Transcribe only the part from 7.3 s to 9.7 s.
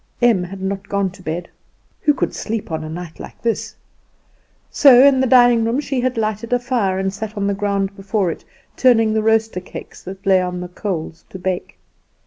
on the ground before it, turning the roaster